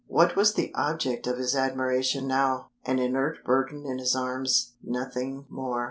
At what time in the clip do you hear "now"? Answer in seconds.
2.27-2.71